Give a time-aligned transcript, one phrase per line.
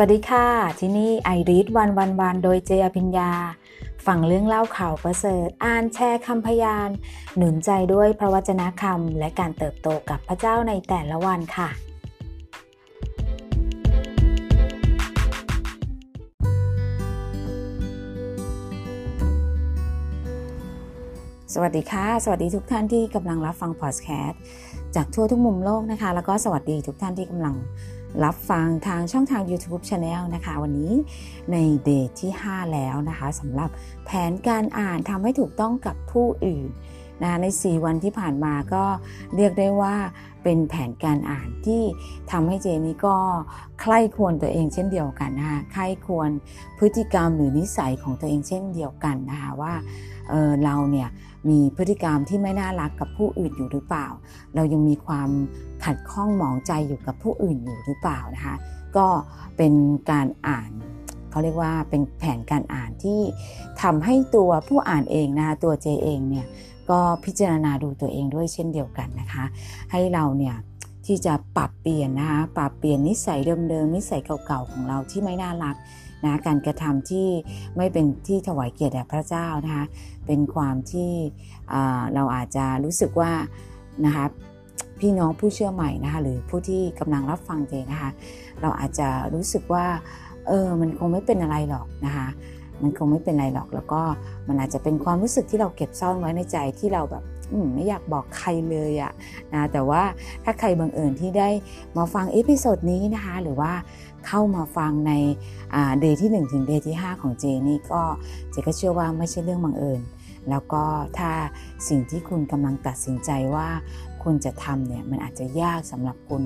[0.00, 0.46] วัสดีค่ะ
[0.80, 3.32] ที่นี่ไอริสวันวันวันโดยเจอภิญญา
[4.06, 6.88] ฟังเรื่องเล่าข่าวประเสริฐ อ่านแชร์คำพยาน
[7.36, 11.68] หนุนใจด้วยพระวจนะคำและการเติบโตกับพระเจ้าในแต่ละวันค่ะ
[21.54, 24.40] สวัสดีค่ะ สวัสดีทุกท่านที่กำลังรับฟังพอดแคสต์
[24.96, 27.54] จากทั่วทุกมุมโลกนะคะ แล้วก็สวัสดีทุกท่านที่กำลัง
[28.24, 30.92] รับฟังทางช่องทาง YouTube Channel นะคะ วันนี้
[31.52, 33.70] ในเดทที่ 5 แล้วนะคะสำหรับ
[34.04, 36.68] แผนการอ่านทำให้ถูกต้องกับผู้อื่น
[37.22, 38.84] นะใน 4 วันที่ผ่านมาก็
[39.36, 39.94] เรียกได้ว่า
[40.42, 41.82] เป็นแผนการอ่านที่
[42.30, 43.16] ทำให้เจนี่ก็
[43.80, 46.30] ใคร่ควรตัวเองเช่นเดียวกันนะคะใคร่ควร
[46.78, 49.74] พฤติกรรมหรือนิสัยของตัวเองเช่นเดียวกันนะคะว่า
[50.30, 51.08] เเราเนี่ย
[51.48, 54.06] มีพฤติกรรมที่ไม่น่ารักกับผู้อื่นอยู่หรือเปล่า
[54.54, 55.30] เรายังมีความ
[55.84, 58.56] ขัดข้องหมองใจอยู่กับผู้อื่นอยู่หรือเปล่านะคะ
[58.96, 59.06] ก็
[59.56, 59.72] เป็น
[60.10, 60.70] การอ่าน
[61.30, 63.20] เขาเรียกว่าเป็นแผนการอ่านที่
[63.82, 66.46] ทำให้ตัวผู้อ่านเองนะคะตัวเจเองเนี่ย
[66.90, 69.44] ก็พิจารณาดูตัวเองด้วยเช่นเดียวกันนะคะ
[69.92, 70.56] ให้เราเนี่ย
[71.06, 75.76] ที่จะปรับเปลี่ยนนะคะปรับเปลี่ยนนิสัยเดิมๆนิสัยเก่าๆของเราที่ไม่น่ารัก
[76.24, 77.28] นะการกระทำที่
[77.76, 79.84] ไม่เป็นที่ถวายเกียรติแด่พระเจ้านะคะ
[80.26, 81.12] เป็นความที่
[82.14, 83.32] เราอาจจะรู้สึกว่า
[84.06, 84.24] นะคะ
[85.00, 88.10] พี่น้องผู้เชื่อใหม่นะคะหรือผู้ที่กำลังรับฟังเจนะคะ
[88.60, 89.86] เราอาจจะรู้สึกว่า
[90.48, 92.28] เออมันคงไม่เป็นอะไรหรอกนะคะ
[92.82, 94.02] มันคงไม่เป็นไรหรอก แล้วก็
[94.48, 97.24] มันอาจจะเป็นความรู้สึกที่เราเก็บซ่อนไว้ในใจที่เราแบบ
[97.74, 99.12] ไม่อยากบอกใครเลยอะ
[99.54, 100.02] นะแต่ว่า
[100.44, 101.48] ถ้าใครบังเอิญที่ได้
[101.96, 103.72] มาฟังเอพิโซดนี้นะคะ หรือว่า
[104.26, 105.12] เข้ามาฟังใน
[106.00, 108.02] เดย์ที่ 1 ถึงเดย์ที่ 5 ของเจนี่ก็
[108.50, 110.00] เจก็เชื่อว่าไม่ใช่เรื่องบังเอิญ
[110.50, 110.84] แล้วก็
[111.18, 111.30] ถ้า
[111.88, 113.68] สิ่งที่คุณกำลังตัดสินใจว่า
[114.22, 116.42] คุณจะทำเนี่ยมันอาจจะยากสำหรับคุณ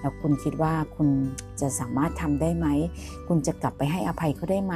[0.00, 1.08] แล้วคุณคิดว่าคุณ
[1.60, 2.66] จะสามารถทำได้ไหม
[3.28, 4.74] คุณจะกลับไปให้อภัยเขาได้ไหม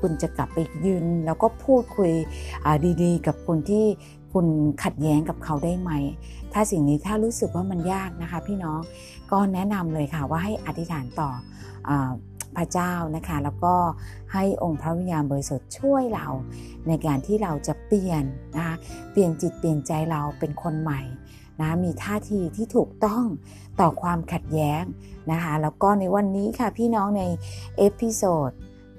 [0.00, 2.12] คุณจะกลับไปยืน แล้วก็พูดคุย
[3.02, 3.84] ดีๆ กับคนที่
[4.32, 4.46] คุณ
[4.84, 5.92] ขัดแย้งกับเขาได้ไหม
[6.52, 8.80] ถ้าสิ่งนี้ถ้ารู้สึกว่ามันยากนะคะ พี่น้อง
[9.32, 11.30] ก็แนะนำเลยค่ะว่าให้อธิษฐานต่อ
[12.56, 13.74] พระเจ้านะคะ แล้วก็
[14.32, 16.26] ให้องค์พระวิญญาณบริสุทธิ์ช่วยเรา
[16.88, 18.24] ในการที่เราจะเปลี่ยน
[18.56, 18.76] นะคะ
[19.12, 21.00] เปลี่ยนจิตเปลี่ยนใจเราเป็นคนใหม่
[21.62, 23.24] นะมีท่าทีที่ถูกต้อง
[23.80, 24.82] ต่อความขัดแย้ง
[25.30, 27.22] นะคะแล้วก็ในวันนี้ค่ะพี่น้องใน
[27.78, 28.50] episode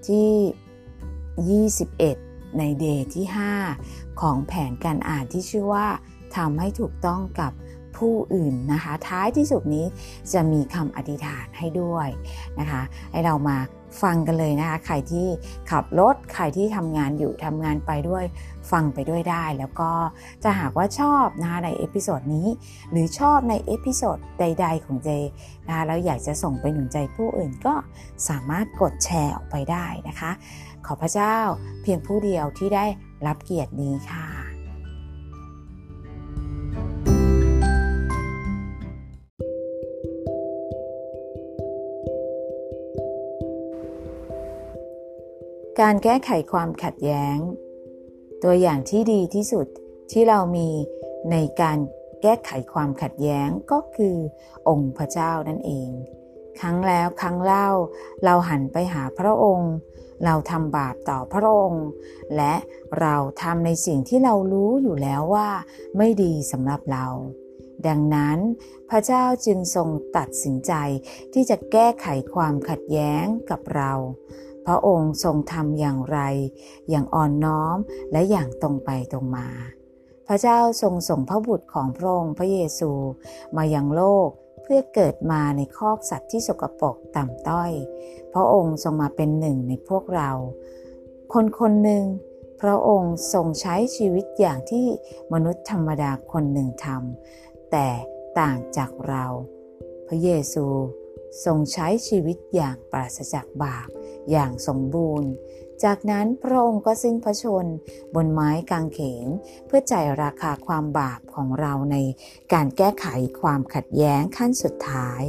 [0.08, 3.26] ที่ 21 ใน day ที่
[3.72, 5.88] 5 ของแผนการอ่านที่ชื่อว่า
[6.36, 7.52] ทำให้ถูกต้องกับ
[7.98, 9.86] ผู้อื่นนะคะ ท้ายที่สุดนี้
[10.34, 12.08] จะมีคำอธิษฐานให้ด้วย
[12.60, 12.82] นะคะ
[13.12, 13.58] ให้เรามา
[14.04, 15.28] ฟังกันเลยนะคะใครที่
[15.72, 18.24] ขับรถใครที่ทำงานอยู่ทำงานไปด้วย
[18.72, 19.92] ฟังไปด้วยได้ แล้วก็
[20.44, 22.48] จะหากว่าชอบนะคะใน episode นี้
[22.92, 25.10] หรือชอบใน episode ใด ๆ ของเจ
[25.68, 27.74] นะคะแล้วอยากจะส่งไปหนุนใจผู้อื่นก็
[28.30, 30.32] สามารถกดแชร์ออกไปได้นะคะ
[30.86, 31.36] ขอพระเจ้า
[31.82, 32.86] เพียงผู้เดียวที่ได้
[33.28, 34.43] รับเกียรตินี้ค่ะ
[45.82, 47.38] การแก้ไขความขัดแย้ง
[48.44, 49.68] ตัวอย่างที่ดีที่สุด
[50.12, 50.70] ที่เรามี
[51.32, 51.78] ในการ
[52.22, 54.16] แก้ไขความขัดแย้งก็คือ
[54.70, 55.90] องค์พระเจ้านั่นเอง
[56.60, 57.70] ครั้งแล้วครั้งเล่า
[58.24, 59.74] เราหันไปหาพระองค์
[60.26, 61.86] เราทำบาปต่อพระองค์
[62.36, 62.56] และ
[63.00, 65.50] เราทำในสิ่งที่เรารู้อยู่แล้วว่า
[65.98, 67.08] ไม่ดีสำหรับเรา
[67.88, 68.38] ดังนั้น
[68.90, 70.74] พระเจ้าจึงทรงตัดสินใจ
[71.34, 73.92] ที่จะแก้ไขความขัดแย้งกับเรา
[74.66, 76.20] พระองค์ทรงทำอย่างไร
[76.90, 77.78] อย่างอ่อนน้อม
[78.12, 79.48] และอย่างตรงไปตรงมา
[80.28, 82.92] พระเจ้าทรงส่งพระบุตรของพระองค์พระเยซู
[83.58, 84.30] มายังโลก
[84.64, 87.72] เพื่อเกิดมาในคอกสัตว์ที่สกปรกต่ำต้อย
[88.34, 90.32] พระองค์ทรงมาเป็นหนึ่งในพวกเรา
[91.34, 92.04] คนคนหนึ่ง
[92.62, 94.86] พระองค์ทรงใช้ชีวิตอย่างที่
[95.34, 97.88] มนุษย์ธรรมดาคนหนึ่งทำแต่
[98.40, 99.26] ต่างจากเรา
[100.08, 100.66] พระเยซู
[101.46, 103.88] ทรงใช้ชีวิตอย่างปราศจากบาป
[104.32, 105.30] อย่างสมบูรณ์
[105.84, 107.66] จากนั้นพระองค์ก็สิ้นพระชน
[108.16, 109.28] บนไม้กางเขน
[109.66, 111.98] เพื่อจ่ายราคาความบาปของเราใน
[112.54, 113.08] การแก้ไข
[113.42, 115.24] ความขัดแย้งขั้นสุดท้าย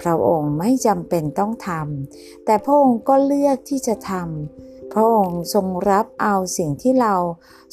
[0.00, 7.14] พระองค์ไม่จำเป็นต้องทำแต่พระองค์ก็เลือกที่จะทำพระองค์ทรงรับเอาสิ่งที่เรา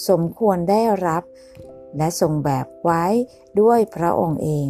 [0.09, 1.24] สมควรได้รับ
[1.98, 3.06] และทรงแบบไว้
[3.62, 4.69] ด้วยพระองค์เอง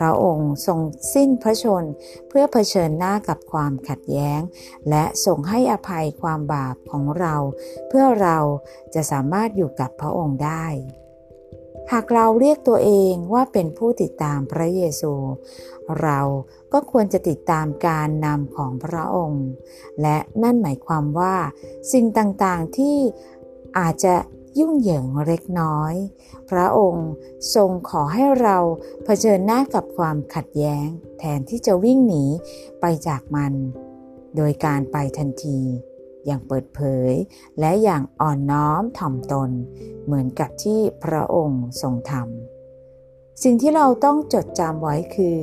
[0.00, 0.80] พระองค์ทรง
[1.14, 1.84] สิ้นพระชน
[2.28, 4.40] เพื่อเผชิญหน้ากับความขัดแย้ง
[4.88, 7.34] และทรงให้อภัยความบาปของเรา
[7.88, 8.38] เพื่อเรา
[8.94, 10.66] จะสามารถอยู่กับพระองค์ได้
[11.92, 15.12] หากเราเรียกตัวเองว่าเป็นผู้ติดตามพระเยซู
[16.02, 16.20] เรา
[16.72, 19.46] ก็ควรจะติดตามการนำของพระองค์
[20.02, 21.36] และนั่นหมายความว่า
[21.92, 22.96] สิ่งต่างๆที่
[23.78, 24.14] อาจจะ
[24.58, 25.94] ยุ่งเหยิงเล็กน้อย
[26.50, 27.10] พระองค์
[27.54, 28.58] ทรงขอให้เรา
[29.04, 30.86] เผชิญหน้ากับความขัดแย้ง
[31.18, 32.24] แทนที่จะวิ่งหนี
[32.80, 33.52] ไปจากมัน
[34.36, 35.60] โดยการไปทันที
[36.26, 36.80] อย่างเปิดเผ
[37.10, 37.12] ย
[37.58, 39.50] และอย่างอ่อนน้อมถ่อมตน
[40.04, 45.38] เหมือนกับที่พระองค์ทรงทำสิ่งที่เราต้องจดจำไว้คือ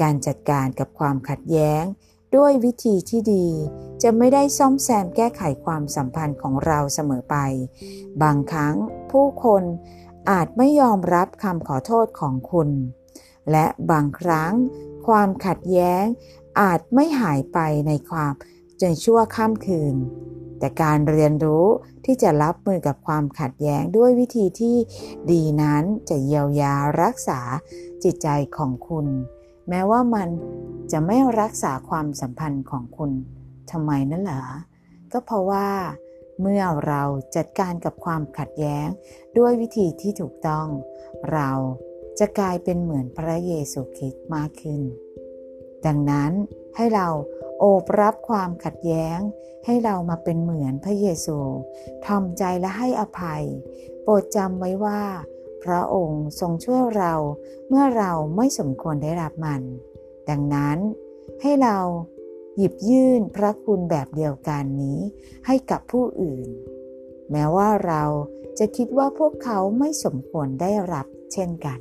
[0.00, 1.84] การจัดการกับความขัดแย้ง
[2.36, 3.46] ด้วยวิธีที่ดี
[4.02, 7.36] จะไม่ได้ซ่อมแซมแก้ไขความสัมพันธ์ของเราเสมอไป
[8.22, 8.74] บางครั้ง
[9.10, 9.62] ผู้คน
[10.30, 12.70] อาจไม่ยอมรับคำขอโทษของคุณ
[13.50, 14.52] และบางครั้ง
[15.06, 16.04] ความขัดแย้ง
[16.60, 18.32] อาจไม่หายไปในความ
[18.80, 19.96] จนชั่วข้ามคืน
[20.58, 21.66] แต่การเรียนรู้
[22.04, 24.76] ที่จะรับมือกับความขัดแย้งด้วยวิธีที่
[25.30, 27.40] ดีนั้นจะเยียวยารักษา
[28.04, 29.06] จิตใจของคุณ
[29.68, 30.28] แม้ว่ามัน
[30.92, 33.12] จะไม่รักษาความสัมพันธ์ของคุณ
[33.70, 34.44] ทำไมนั่นเหรอ
[35.12, 35.68] ก็เพราะว่า
[36.40, 37.02] เมื่อเรา
[37.36, 38.86] จัดการกับความขัดแย้ง
[39.38, 40.66] ด้วยวิธีที่ถูกต้อง
[41.32, 41.50] เรา
[42.18, 44.82] จะกลายเป็นเหมือนพระเยซูคริสต์มากขึ้น
[45.86, 46.32] ดังนั้น
[46.76, 47.08] ให้เรา
[47.58, 49.18] โอบรับความขัดแย้ง
[49.64, 51.38] ให้เรามาเป็นเหมือนพระเยซู
[52.06, 53.44] ทำใจและให้อภัย
[54.02, 55.02] โปรดจำไว้ว่า
[55.64, 57.14] พระองค์ทรงช่วยเรา
[57.68, 59.62] เมื่อเราไม่สมควรได้รับมัน
[60.30, 60.78] ดังนั้น
[61.42, 61.78] ให้เรา
[62.56, 65.00] หยิบยื่นพระคุณแบบเดียวกันนี้
[65.46, 66.48] ให้กับผู้อื่น
[67.30, 68.02] แม้ว่าเรา
[68.58, 71.80] จะคิดว่าพวกเขาไม่สมควรได้รับเช่นกัน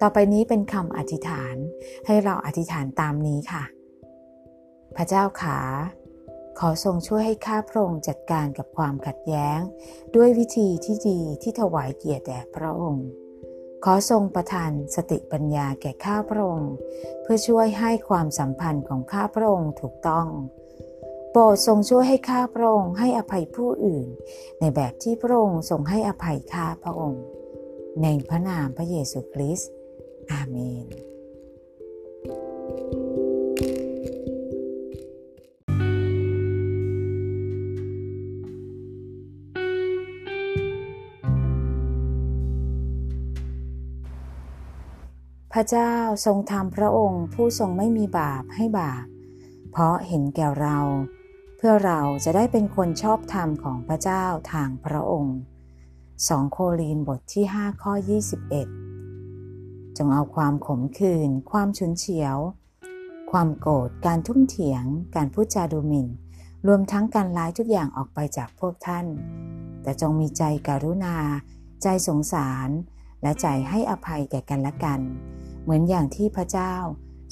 [0.00, 1.54] ต่อไปนี้เป็นคำอธิษฐาน
[2.06, 3.64] ให้เราอธิษฐานตามนี้ค่ะ
[4.96, 5.58] พระเจ้าขา
[6.58, 9.58] ขอทรงช่วยให้ข้าพระองค์จัดการกับความขัดแย้ง
[10.16, 13.06] ด้วยวิธีที่ดีที่ถวายเกียรติแด่พระองค์
[13.84, 16.72] ขอทรงประทานสติปัญญาแก่ข้าพระองค์
[17.22, 20.26] เพื่อช่วยให้ความสัมพันธ์ของข้าพระองค์ถูกต้อง
[21.30, 24.06] โปรดทรงช่วยให้ข้าพระองค์ให้อภัยผู้อื่น
[24.60, 27.22] ในแบบที่พระองค์ทรงให้อภัยข้าพระองค์
[28.02, 29.70] ในพระนามพระเยซูคริสต์
[30.30, 30.86] อาเมน
[45.52, 45.94] พระเจ้า
[46.26, 49.04] ทรงทำพระองค์ผู้ทรงไม่มีบาปให้บาป
[49.70, 50.78] เพราะเห็นแก่เรา
[51.56, 55.36] เพื่อเราจะได้เป็นคนชอบธรรมของพระเจ้าทางพระองค์
[55.92, 57.92] 2 โคลีนบทที่ 5 ข้อ
[59.14, 62.36] 21 จงเอาความขมขื่นความฉุนเฉียว
[63.30, 64.84] ความโกรธการทุ่มเถียง
[65.16, 66.08] การพูดจาดูหมิ่น
[66.66, 69.06] รวมทั้งการร้ายทุกอย่างออกไปจากพวกท่าน
[69.82, 71.16] แต่จงมีใจการุณา
[71.82, 72.68] ใจสงสาร
[73.22, 75.00] และใจให้อภัยแก่กันและกัน
[75.62, 76.74] เหมือนอย่างที่พระเจ้า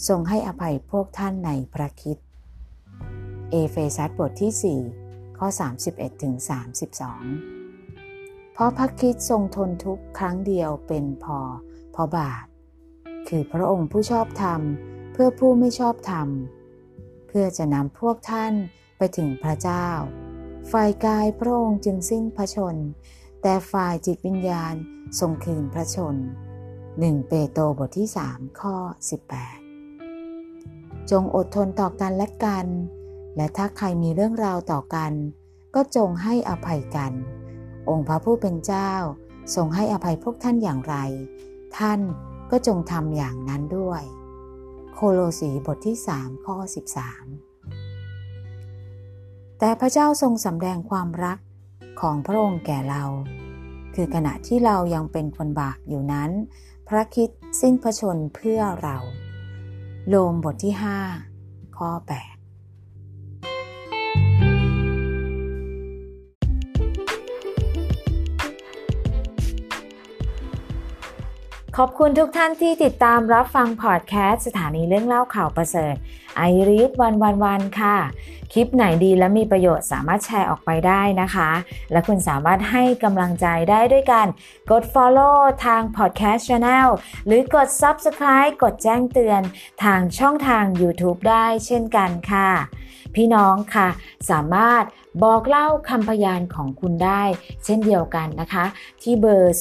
[0.09, 2.17] ทรงให้อภัยพวกท่านในพระคิด
[3.51, 5.49] เอเฟซัสบทที่ 4 ข้อ
[5.87, 6.35] 31ถึง
[7.65, 11.39] 32 เพราะพระคิดทรงทนทุกครั้งเดียวเป็นพอ
[11.93, 12.45] เพราะบาป
[13.29, 14.61] คือพระองค์ผู้ชอบธรรม
[15.13, 16.29] เพื่อผู้ไม่ชอบธรรม
[17.29, 18.53] เพื่อจะนำพวกท่าน
[18.99, 19.87] ไปถึงพระเจ้า
[20.73, 22.77] ฝ่ายกายพระองค์จึงสิ้นพระชน
[23.43, 24.75] แต่ฝ่ายจิตวิญญาณ
[25.21, 26.17] ทรงคืนพระชน
[26.73, 28.77] 1 เปโตรบทที่ 3 ข้อ
[29.73, 32.67] 18 จงอดทนต่อกันและกัน
[33.37, 35.13] และถ้าใครมีเรื่องราวต่อกัน
[35.75, 37.13] ก็จงให้อภัยกัน
[37.89, 38.93] องค์พระผู้เป็นเจ้า
[39.55, 40.97] ทรงให้อภัยพวกท่านอย่างไร
[41.79, 42.01] ท่าน
[42.51, 44.03] ก็จงทำอย่างนั้นด้วย
[44.95, 46.57] โคโลสีบทที่ 3 ข้อ
[47.85, 51.39] 13 แต่พระเจ้าทรงสำแดงความรัก
[52.01, 53.05] ของพระองค์แก่เรา
[53.95, 56.31] คือขณะที่เรายังเป็นคนบาปอยู่นั้น
[56.89, 57.31] พระคิด
[57.61, 58.97] สิ้นพระชนเพื่อเรา
[60.09, 60.75] โลมบทที่
[61.25, 62.30] 5 ข้อ 8
[71.83, 75.95] ขอบคุณทุกท่านที่ติดตามรับฟังพอดแคสต์สถานีเรื่องเล่าข่าวประเสริฐ
[76.37, 77.97] ไอริสวันวันวันค่ะ
[78.53, 81.51] คลิปไหนดีและมีประโยชน์สามารถแชร์ออกไปได้นะคะ
[81.93, 84.29] และคุณสามารถให้กำลังใจได้ด้วยการ
[84.71, 86.89] กด Follow ทาง Podcast Channel
[87.27, 89.43] หรือกด Subscribe กดแจ้งเตือน
[89.85, 92.51] ทางช่องทาง YouTube ได้เช่นกันค่ะ
[93.15, 93.89] พี่น้องค่ะ
[94.31, 94.85] สามารถ
[95.23, 97.23] บอกเล่าคำพยานของคุณได้
[97.65, 98.65] เช่นเดียวกันนะคะ
[99.03, 99.57] ที่เบอร์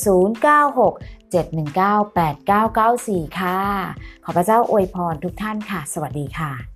[0.59, 3.59] 096 719-8994 ค่ะ
[4.25, 6.68] ขอพระเจ้าอวยพรทุกท่านค่ะ สวัสดีค่ะ